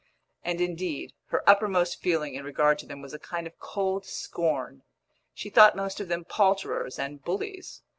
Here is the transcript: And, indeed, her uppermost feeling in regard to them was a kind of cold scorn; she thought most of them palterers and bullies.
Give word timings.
And, 0.43 0.59
indeed, 0.59 1.13
her 1.27 1.47
uppermost 1.47 2.01
feeling 2.01 2.33
in 2.33 2.43
regard 2.43 2.79
to 2.79 2.87
them 2.87 3.03
was 3.03 3.13
a 3.13 3.19
kind 3.19 3.45
of 3.45 3.59
cold 3.59 4.03
scorn; 4.03 4.81
she 5.31 5.51
thought 5.51 5.75
most 5.75 5.99
of 5.99 6.07
them 6.07 6.25
palterers 6.25 6.97
and 6.97 7.23
bullies. 7.23 7.83